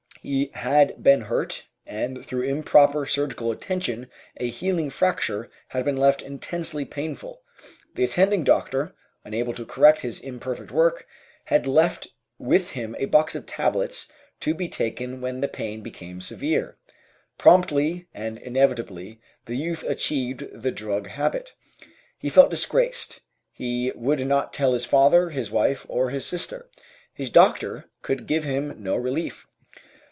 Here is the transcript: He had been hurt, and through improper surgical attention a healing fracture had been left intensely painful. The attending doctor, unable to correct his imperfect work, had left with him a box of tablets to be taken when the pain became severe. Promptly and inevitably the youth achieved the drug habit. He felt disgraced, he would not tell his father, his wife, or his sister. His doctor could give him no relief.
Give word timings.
He 0.23 0.51
had 0.53 1.01
been 1.01 1.21
hurt, 1.21 1.65
and 1.83 2.23
through 2.23 2.43
improper 2.43 3.07
surgical 3.07 3.49
attention 3.51 4.07
a 4.37 4.51
healing 4.51 4.91
fracture 4.91 5.49
had 5.69 5.83
been 5.83 5.97
left 5.97 6.21
intensely 6.21 6.85
painful. 6.85 7.41
The 7.95 8.03
attending 8.03 8.43
doctor, 8.43 8.93
unable 9.25 9.55
to 9.55 9.65
correct 9.65 10.01
his 10.01 10.19
imperfect 10.19 10.69
work, 10.71 11.07
had 11.45 11.65
left 11.65 12.09
with 12.37 12.69
him 12.73 12.95
a 12.99 13.05
box 13.05 13.33
of 13.33 13.47
tablets 13.47 14.09
to 14.41 14.53
be 14.53 14.69
taken 14.69 15.21
when 15.21 15.41
the 15.41 15.47
pain 15.47 15.81
became 15.81 16.21
severe. 16.21 16.77
Promptly 17.39 18.07
and 18.13 18.37
inevitably 18.37 19.19
the 19.45 19.55
youth 19.57 19.81
achieved 19.87 20.45
the 20.53 20.69
drug 20.71 21.07
habit. 21.07 21.55
He 22.19 22.29
felt 22.29 22.51
disgraced, 22.51 23.21
he 23.51 23.91
would 23.95 24.23
not 24.27 24.53
tell 24.53 24.73
his 24.73 24.85
father, 24.85 25.31
his 25.31 25.49
wife, 25.49 25.83
or 25.89 26.11
his 26.11 26.27
sister. 26.27 26.69
His 27.11 27.31
doctor 27.31 27.89
could 28.03 28.27
give 28.27 28.43
him 28.43 28.83
no 28.83 28.95
relief. 28.95 29.47